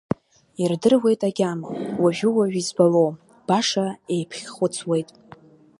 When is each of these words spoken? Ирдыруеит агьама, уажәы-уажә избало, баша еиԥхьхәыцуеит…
Ирдыруеит 0.63 1.21
агьама, 1.29 1.69
уажәы-уажә 2.01 2.57
избало, 2.61 3.07
баша 3.47 3.85
еиԥхьхәыцуеит… 4.13 5.09